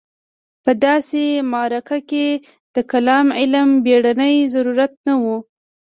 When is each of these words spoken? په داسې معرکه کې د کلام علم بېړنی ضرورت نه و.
په 0.63 0.71
داسې 0.85 1.23
معرکه 1.51 1.97
کې 2.09 2.27
د 2.75 2.77
کلام 2.91 3.27
علم 3.39 3.69
بېړنی 3.85 4.35
ضرورت 4.53 4.93
نه 5.07 5.13
و. 5.21 5.23